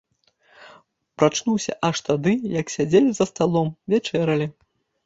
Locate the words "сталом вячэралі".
3.35-4.55